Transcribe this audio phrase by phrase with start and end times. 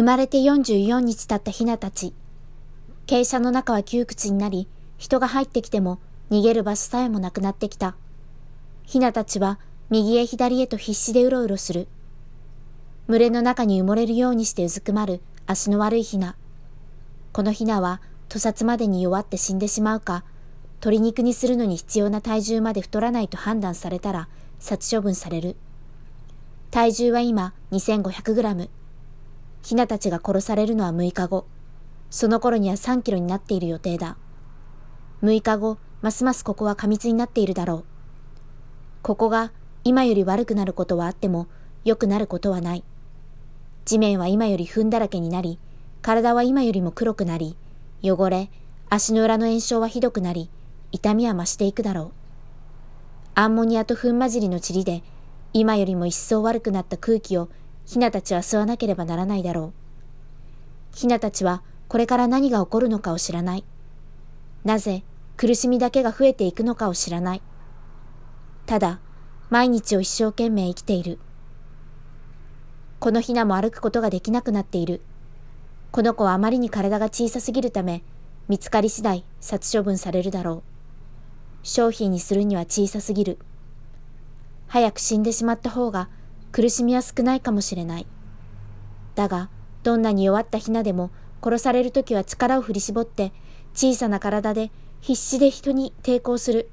[0.00, 2.14] 生まれて44日経ったヒナたち。
[3.06, 5.98] 傾斜の中は窮屈になり、人が入ってきても
[6.30, 7.96] 逃げる場所さえもなくなってきた。
[8.84, 9.58] ヒナたちは
[9.90, 11.86] 右へ左へと必死でうろうろする。
[13.08, 16.34] 群れの中に埋もれるようにしてうずくまる足の悪いヒナ。
[17.34, 20.24] このヒナは屠殺までに弱って死んでしまうか、
[20.76, 24.30] 鶏肉にするのに必要な体重まで太らないと判断されたら
[24.60, 25.56] 殺処分される。
[26.70, 28.70] 体重は今2500グラム。
[29.62, 31.46] ヒナたちが殺されるのは6日後。
[32.10, 34.16] その頃には3キロになっている予定だ。
[35.22, 37.84] 6日後、ますますここは過密になっているだろう。
[39.02, 39.52] ここが
[39.84, 41.46] 今より悪くなることはあっても
[41.84, 42.84] 良くなることはない。
[43.84, 45.58] 地面は今より糞だらけになり、
[46.02, 47.56] 体は今よりも黒くなり、
[48.02, 48.50] 汚れ、
[48.88, 50.50] 足の裏の炎症はひどくなり、
[50.92, 52.12] 痛みは増していくだろう。
[53.34, 55.02] アンモニアと糞混じりの塵で、
[55.52, 57.48] 今よりも一層悪くなった空気を
[57.90, 59.72] ヒナたちは吸わなければならないだろ
[60.94, 60.96] う。
[60.96, 63.64] ヒナたちはこれから何が起こるのかを知らない。
[64.62, 65.02] なぜ
[65.36, 67.42] 苦しみだけが増えていくのかを知らない。
[68.64, 69.00] ただ、
[69.48, 71.18] 毎日を一生懸命生きている。
[73.00, 75.00] このヒナも歩くことができなくなっている。
[75.90, 78.04] この子はあまりに体が小さすぎるため、
[78.46, 80.62] 見つかり次第殺処分されるだろ
[81.64, 81.66] う。
[81.66, 83.40] 商品にするには小さすぎる。
[84.68, 86.08] 早く死んでしまった方が
[86.52, 88.06] 苦しみは少ないかもしれない。
[89.14, 89.50] だが、
[89.82, 91.10] どんなに弱ったヒナでも
[91.42, 93.32] 殺されるときは力を振り絞って
[93.74, 96.70] 小さな体で必死で人に抵抗する。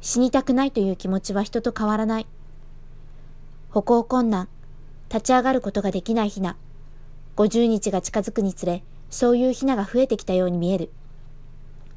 [0.00, 2.26] 死にたくないという気持ちは人と変わらない。
[3.70, 4.48] 歩行困難、
[5.10, 6.56] 立ち上がることができないヒナ。
[7.36, 10.90] 50日が近づくにつれ、そういうヒナが増えてきたように見える。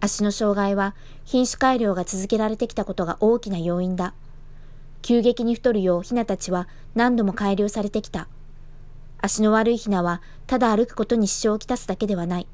[0.02, 0.96] 足の障害は
[1.26, 4.14] 品種改良が続けられてきたことが大きな要因だ。
[5.02, 8.28] 急激に太るようヒナたちは何度も改良されてきた。
[9.22, 12.48] 足の悪いヒナはただ歩くことに支障をきたすだけではない。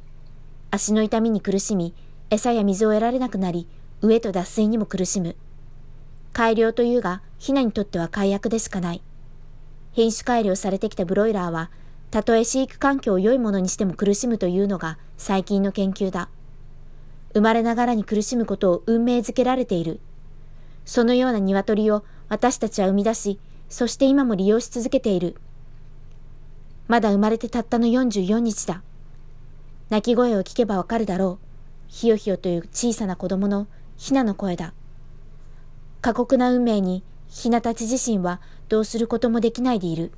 [0.71, 1.93] 足の痛みに苦しみ、
[2.29, 3.67] 餌や水を得られなくなり、
[4.01, 5.35] 飢えと脱水にも苦しむ。
[6.33, 9.01] 改良というが、ヒナにとっては快悪でしかない。
[9.93, 11.71] 品種改良されてきたブロイラーは、
[12.11, 16.29] たとえ飼育環境を良いものにしても苦しむというのが最近の研究だ。
[17.33, 19.99] 生まれながらに苦しむことを運命づけられている。
[20.85, 25.35] そのような鶏を私たちは生み出し、そして今も利用し続けている。
[26.87, 28.81] まだ生まれてたったの44日だ。
[29.89, 31.45] 泣き声を聞けばわかるだろう。
[31.87, 34.73] ひよひよという小さな子供のひなの声だ。
[36.01, 40.11] 過酷な運命にひなたち自身はどうすることもできないでいる。